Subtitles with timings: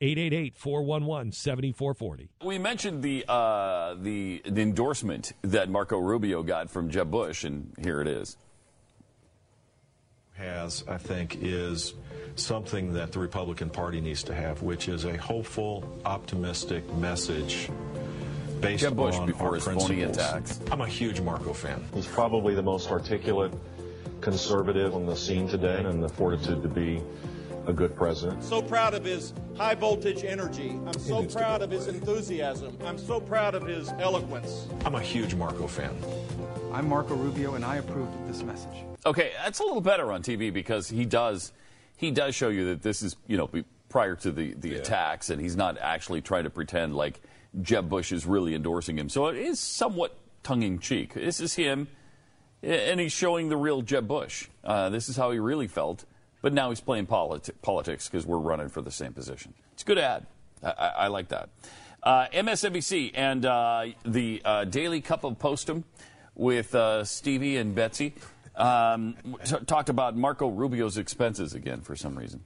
[0.00, 2.28] 888-411-7440.
[2.44, 7.72] We mentioned the, uh, the the endorsement that Marco Rubio got from Jeb Bush, and
[7.82, 8.36] here it is.
[10.34, 11.94] has, I think, is
[12.36, 17.68] something that the Republican Party needs to have, which is a hopeful, optimistic message
[18.60, 20.60] based Jeb Bush on before our his phony attacks.
[20.70, 21.84] I'm a huge Marco fan.
[21.92, 23.52] He's probably the most articulate
[24.20, 27.02] conservative on the scene today and the fortitude to be
[27.68, 28.42] a good president.
[28.42, 30.70] so proud of his high voltage energy.
[30.86, 32.76] I'm so proud of his enthusiasm.
[32.82, 34.66] I'm so proud of his eloquence.
[34.86, 35.94] I'm a huge Marco fan.
[36.72, 38.84] I'm Marco Rubio, and I approve of this message.
[39.04, 41.52] Okay, that's a little better on TV because he does
[41.98, 43.50] he does show you that this is you know
[43.90, 47.20] prior to the the attacks, and he's not actually trying to pretend like
[47.60, 49.10] Jeb Bush is really endorsing him.
[49.10, 51.12] So it is somewhat tongue in cheek.
[51.12, 51.88] This is him,
[52.62, 54.48] and he's showing the real Jeb Bush.
[54.64, 56.06] Uh, this is how he really felt,
[56.42, 59.54] but now he's playing politi- politics because we're running for the same position.
[59.72, 60.26] It's a good ad.
[60.62, 61.48] I, I, I like that.
[62.02, 65.84] Uh, MSNBC and uh, the uh, Daily Cup of Postum
[66.34, 68.14] with uh, Stevie and Betsy
[68.54, 72.44] um, t- talked about Marco Rubio's expenses again for some reason.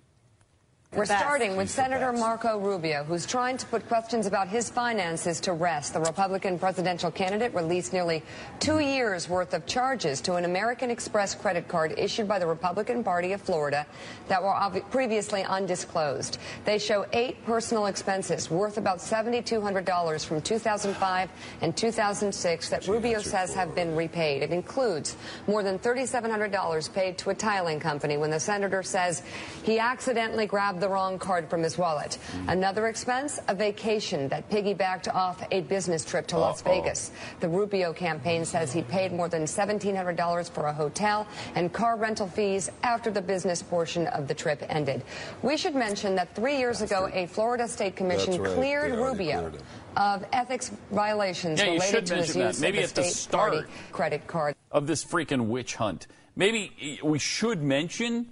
[0.94, 5.54] We're starting with Senator Marco Rubio, who's trying to put questions about his finances to
[5.54, 5.94] rest.
[5.94, 8.22] The Republican presidential candidate released nearly
[8.60, 13.02] two years' worth of charges to an American Express credit card issued by the Republican
[13.02, 13.86] Party of Florida
[14.28, 16.36] that were obvi- previously undisclosed.
[16.66, 21.30] They show eight personal expenses worth about $7,200 from 2005
[21.62, 24.42] and 2006 that Rubio says have been repaid.
[24.42, 29.22] It includes more than $3,700 paid to a tiling company when the senator says
[29.62, 32.18] he accidentally grabbed the wrong card from his wallet.
[32.48, 37.12] Another expense, a vacation that piggybacked off a business trip to Las Vegas.
[37.40, 42.26] The Rubio campaign says he paid more than $1,700 for a hotel and car rental
[42.26, 45.02] fees after the business portion of the trip ended.
[45.42, 48.54] We should mention that three years ago, a Florida State Commission right.
[48.54, 49.62] cleared Rubio cleared
[49.96, 52.46] of ethics violations Yeah, you related should to his mention that.
[52.48, 53.70] use Maybe of at the the state party start.
[53.92, 54.54] credit card.
[54.72, 56.08] of this freaking witch hunt.
[56.34, 58.26] Maybe we should mention.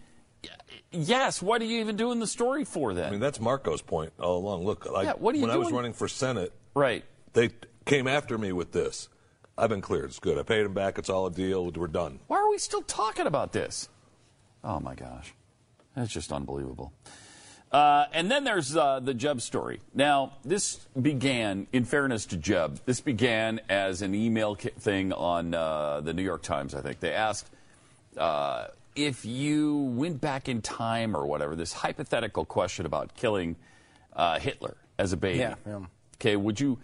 [0.92, 3.06] Yes, what are you even doing the story for then?
[3.06, 4.64] I mean, that's Marco's point all along.
[4.64, 7.04] Look, I, Yeah, what are you when I was running for Senate, right.
[7.32, 7.50] they
[7.84, 9.08] came after me with this.
[9.56, 10.06] I've been cleared.
[10.06, 10.38] It's good.
[10.38, 10.98] I paid him back.
[10.98, 11.70] It's all a deal.
[11.70, 12.18] We're done.
[12.26, 13.88] Why are we still talking about this?
[14.64, 15.34] Oh my gosh,
[15.94, 16.92] that's just unbelievable.
[17.70, 19.80] Uh, and then there's uh, the Jeb story.
[19.94, 26.00] Now, this began, in fairness to Jeb, this began as an email thing on uh,
[26.00, 26.98] the New York Times, I think.
[26.98, 27.48] They asked
[28.16, 33.56] uh, if you went back in time or whatever, this hypothetical question about killing
[34.14, 35.38] uh, Hitler as a baby.
[35.38, 35.80] Yeah, yeah.
[36.16, 36.78] Okay, would you?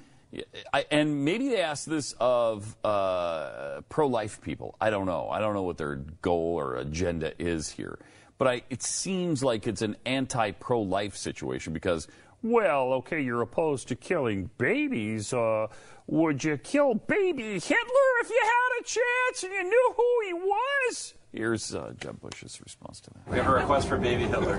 [0.72, 4.74] I, and maybe they ask this of uh, pro-life people.
[4.80, 5.28] I don't know.
[5.30, 7.98] I don't know what their goal or agenda is here.
[8.38, 12.06] But I, it seems like it's an anti-pro-life situation because,
[12.42, 15.32] well, okay, you're opposed to killing babies.
[15.32, 15.68] Uh,
[16.06, 20.34] would you kill baby Hitler if you had a chance and you knew who he
[20.34, 21.14] was?
[21.36, 23.30] Here's uh, Jeb Bush's response to that.
[23.30, 24.54] We have a request for baby Hitler.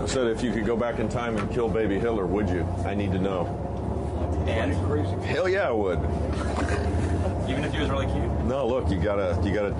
[0.00, 2.62] I said if you could go back in time and kill baby Hitler, would you?
[2.84, 3.46] I need to know.
[4.46, 4.72] And
[5.24, 5.98] Hell yeah, I would.
[7.48, 8.44] even if he was really cute.
[8.44, 9.70] No, look, you gotta, you gotta,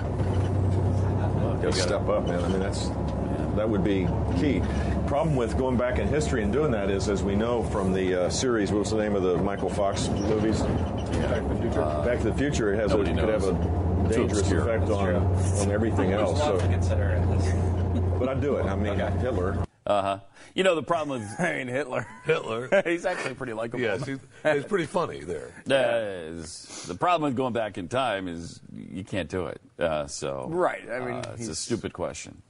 [1.55, 2.43] you gotta step up, man.
[2.43, 2.89] I mean, that's
[3.55, 4.05] that would be
[4.37, 4.61] key.
[5.07, 8.25] Problem with going back in history and doing that is, as we know from the
[8.25, 10.61] uh, series, what was the name of the Michael Fox movies?
[10.61, 11.81] Back to the Future.
[12.05, 12.73] Back to the Future.
[12.73, 14.61] It has a, Nobody could have a Too dangerous obscure.
[14.69, 15.15] effect on
[15.61, 16.39] on everything else.
[16.39, 17.53] a lot So, to consider in this.
[18.19, 18.65] but I'd do it.
[18.65, 19.17] I mean, Okay.
[19.19, 19.63] Hitler.
[19.85, 20.19] Uh huh.
[20.53, 22.05] You know the problem with I mean, Hitler.
[22.25, 22.69] Hitler.
[22.85, 23.79] He's actually pretty likable.
[23.81, 25.51] yes, he's, it's pretty funny there.
[25.65, 26.43] Uh,
[26.87, 29.61] the problem with going back in time is you can't do it.
[29.79, 32.41] Uh, so Right, I mean, uh, it's a stupid question.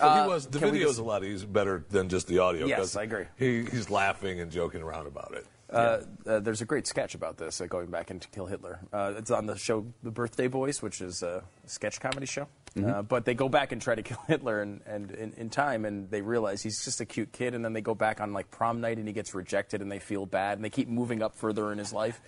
[0.00, 2.38] But he was the Uh, can we video's a lot easier, better than just the
[2.38, 2.66] audio.
[2.66, 3.24] Yes, I agree.
[3.36, 5.46] He, he's laughing and joking around about it.
[5.72, 8.80] Uh, uh, there's a great sketch about this, uh, going back into Kill Hitler.
[8.92, 12.48] Uh, it's on the show The Birthday Boys, which is a sketch comedy show.
[12.84, 15.84] Uh, but they go back and try to kill Hitler and, and in, in time,
[15.84, 17.54] and they realize he's just a cute kid.
[17.54, 19.98] And then they go back on like prom night, and he gets rejected, and they
[19.98, 22.20] feel bad, and they keep moving up further in his life,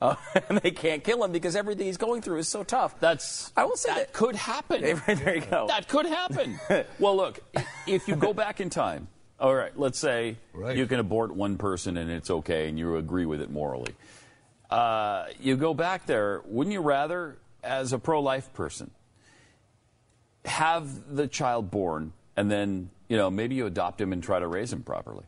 [0.00, 0.14] uh,
[0.48, 2.98] and they can't kill him because everything he's going through is so tough.
[3.00, 4.80] That's I will say that, that- could happen.
[5.06, 5.66] there you go.
[5.68, 6.58] That could happen.
[6.98, 7.40] well, look,
[7.86, 9.08] if you go back in time,
[9.40, 10.76] all right, let's say Right.
[10.76, 13.94] you can abort one person and it's okay and you agree with it morally.
[14.68, 18.90] Uh, you go back there, wouldn't you rather, as a pro life person,
[20.44, 24.46] have the child born, and then you know maybe you adopt him and try to
[24.46, 25.24] raise him properly.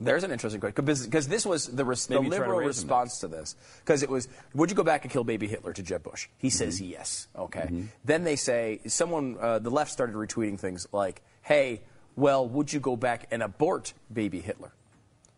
[0.00, 2.66] There's an interesting question because this was the, res- the Maybe try to liberal him
[2.66, 3.54] response to this.
[3.78, 6.26] Because it was, would you go back and kill baby Hitler to Jeb Bush?
[6.36, 6.90] He says Mm-hmm.
[6.90, 7.28] yes.
[7.38, 7.84] Okay.
[8.04, 11.82] Then they say someone, uh, the left started retweeting things like, "Hey,
[12.16, 14.72] well, would you go back and abort baby Hitler?"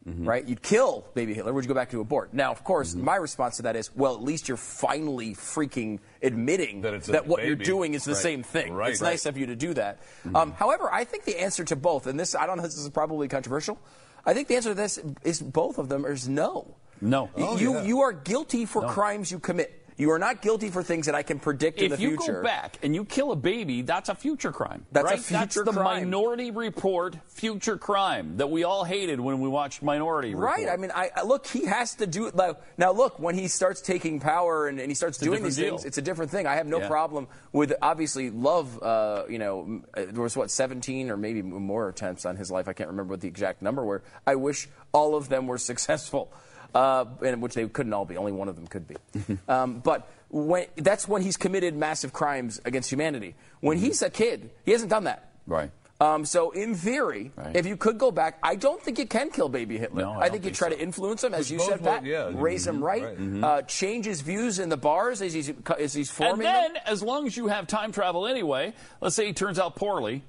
[0.07, 0.25] Mm-hmm.
[0.25, 0.47] Right?
[0.47, 1.53] You'd kill baby Hitler.
[1.53, 2.33] Would you go back to abort?
[2.33, 3.05] Now, of course, Mm-hmm.
[3.05, 7.23] my response to that is, well, at least you're finally freaking admitting That it's a
[7.25, 8.23] what you're doing is the Right.
[8.23, 8.73] same thing.
[8.73, 8.93] Right.
[8.93, 9.11] It's Right.
[9.11, 9.99] nice of you to do that.
[10.33, 12.89] Um, however, I think the answer to both, and this I don't know, this is
[12.91, 13.79] probably controversial.
[14.25, 16.77] I think the answer to this is both of them is no.
[17.01, 17.29] No.
[17.37, 17.83] Oh, you yeah.
[17.83, 19.86] you are guilty for crimes you commit.
[19.99, 22.13] You are not guilty for things that I can predict in the future.
[22.15, 22.33] If you future.
[22.41, 24.85] go back and you kill a baby, that's a future crime.
[24.93, 25.23] That's a right?
[25.23, 26.05] That's the crime.
[26.05, 30.59] Minority Report future crime that we all hated when we watched Minority Report.
[30.59, 30.69] Right.
[30.69, 31.47] I mean, I, I look.
[31.47, 32.37] He has to do it.
[32.37, 33.19] like- Now, look.
[33.19, 35.71] When he starts taking power and, and he starts a doing these deal.
[35.79, 36.47] things, it's a different thing.
[36.47, 36.89] I have no Yeah.
[36.89, 38.83] problem with obviously love.
[38.83, 42.69] Uh, you know, uh, there was what 17 or maybe more attempts on his life.
[42.69, 44.03] I can't remember what the exact number were.
[44.27, 46.31] I wish all of them were successful,
[46.75, 48.17] uh, and which they couldn't all be.
[48.17, 48.97] Only one of them could be.
[49.49, 53.35] um, but when that's when he's committed massive crimes against humanity.
[53.61, 55.31] When he's a kid, he hasn't done that.
[55.47, 55.71] Right.
[55.99, 57.57] Um, so, in theory, Right.
[57.57, 60.03] if you could go back, I don't think you can kill baby Hitler.
[60.03, 60.75] No, I I, don't think you try so.
[60.77, 62.05] to influence him, as you said, Pat.
[62.05, 62.31] yeah.
[62.35, 63.43] Raise him right, Right.
[63.45, 66.83] Uh, change his views in the bars as he's as he's And forming then, them.
[66.85, 70.23] as long as you have time travel anyway, let's say he turns out poorly,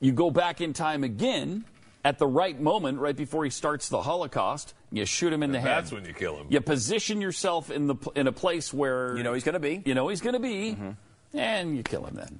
[0.00, 1.64] you go back in time again
[2.06, 4.74] at the right moment, right before he starts the Holocaust.
[4.92, 5.76] You shoot him in the And head.
[5.78, 6.46] that's when you kill him.
[6.48, 9.82] You position yourself in the in a place where You know he's going to be.
[9.84, 10.90] you know he's going to be, mm-hmm.
[11.36, 12.38] and you kill him then.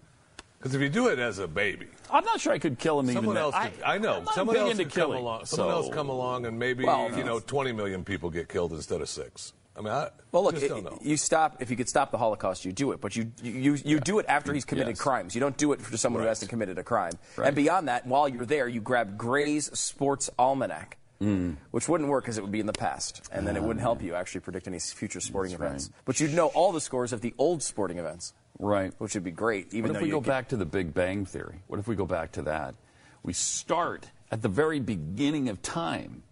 [0.59, 3.07] Because if you do it as a baby, I'm not sure I could kill him
[3.07, 3.57] someone even else.
[3.57, 5.47] Could, I, know I'm not someone else into could come killing, along.
[5.47, 9.01] Someone else come along, and maybe Well, you know 20 million people get killed instead
[9.01, 9.53] of six.
[9.77, 10.99] I mean, I Well, look, it- don't know.
[11.03, 14.01] you stop if you could stop the Holocaust, you do it, but you you you
[14.01, 15.01] do it after he's committed Yes.
[15.01, 15.35] crimes.
[15.35, 17.13] You don't do it for someone who hasn't committed a crime.
[17.37, 17.49] Right.
[17.49, 20.97] And beyond that, while you're there, you grab Gray's Sports Almanac.
[21.21, 21.57] Mm.
[21.71, 24.03] Which wouldn't work because it would be in the past, and then it wouldn't help
[24.03, 25.53] you actually predict any future sporting.
[25.53, 25.85] That's events.
[25.89, 26.03] right.
[26.05, 28.93] But you'd know all the scores of the old sporting events, Right.
[28.99, 29.73] which would be great.
[29.73, 31.63] Even What if we go back to the Big Bang Theory?
[31.69, 32.75] What if we go back to that?
[33.23, 36.23] We start at the very beginning of time,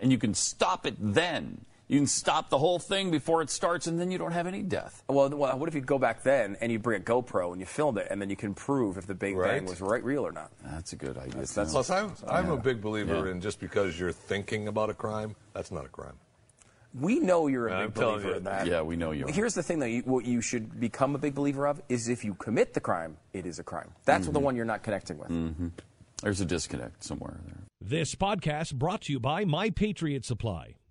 [0.00, 1.66] and you can stop it then.
[1.88, 4.62] You can stop the whole thing before it starts, and then you don't have any
[4.62, 5.02] death.
[5.08, 7.66] Well, well, what if you go back then and you bring a GoPro and you
[7.66, 10.32] film it, and then you can prove if the Big Bang was right, real or
[10.32, 10.50] not?
[10.64, 11.32] That's a good idea.
[11.32, 11.54] That's- too.
[11.56, 13.32] that's- Plus, I'm, I'm a big believer Yeah.
[13.32, 16.14] in just because you're thinking about a crime, that's not a crime.
[16.98, 18.34] We know you're a I'm big believer you.
[18.36, 18.66] in that.
[18.66, 19.32] Yeah, we know you are.
[19.32, 19.86] Here's the thing, though.
[19.86, 23.16] You, what you should become a big believer of is if you commit the crime,
[23.32, 23.90] it is a crime.
[24.04, 24.32] That's Mm-hmm.
[24.34, 25.72] the one you're not connecting with.
[26.22, 27.58] There's a disconnect somewhere there.
[27.80, 30.74] This podcast brought to you by My Patriot Supply.